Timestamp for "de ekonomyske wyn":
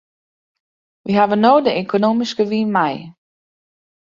1.65-2.69